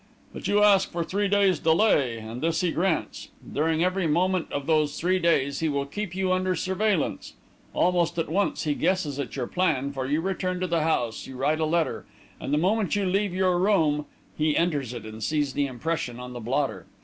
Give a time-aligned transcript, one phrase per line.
[0.33, 3.27] "But you ask for three days' delay, and this he grants.
[3.53, 7.33] During every moment of those three days, he will keep you under surveillance.
[7.75, 11.35] Almost at once, he guesses at your plan, for you return to the house, you
[11.37, 12.07] write a letter,
[12.39, 16.33] and, the moment you leave your room, he enters it and sees the impression on
[16.33, 16.87] the blotter.